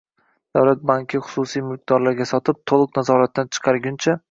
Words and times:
Davlat 0.57 0.79
bankni 0.91 1.21
xususiy 1.25 1.65
mulkdorga 1.67 2.29
sotib, 2.31 2.59
to'liq 2.73 2.99
nazoratdan 3.03 3.55
chiqarguncha 3.59 4.19